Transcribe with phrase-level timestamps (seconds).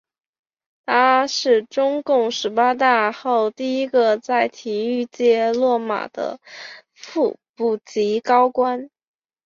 [0.83, 6.39] 他是中共十八大后第一个在体育界落马的
[6.95, 8.89] 副部级高官。